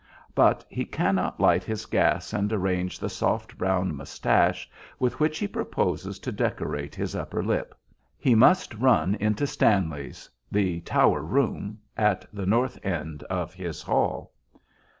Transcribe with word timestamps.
But 0.33 0.65
he 0.67 0.83
cannot 0.83 1.39
light 1.39 1.63
his 1.63 1.85
gas 1.85 2.33
and 2.33 2.51
arrange 2.51 2.97
the 2.97 3.07
soft 3.07 3.55
brown 3.55 3.95
moustache 3.95 4.67
with 4.97 5.19
which 5.19 5.37
he 5.37 5.47
proposes 5.47 6.17
to 6.17 6.31
decorate 6.31 6.95
his 6.95 7.15
upper 7.15 7.43
lip. 7.43 7.75
He 8.17 8.33
must 8.33 8.73
run 8.73 9.13
into 9.19 9.45
Stanley's, 9.45 10.27
the 10.51 10.79
"tower" 10.79 11.21
room, 11.21 11.77
at 11.95 12.25
the 12.33 12.47
north 12.47 12.83
end 12.83 13.21
of 13.29 13.53
his 13.53 13.83
hall. 13.83 14.33